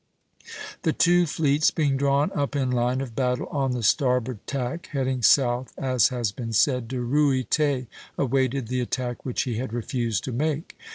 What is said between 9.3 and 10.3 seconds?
he had refused